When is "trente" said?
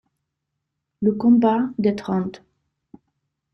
1.95-2.41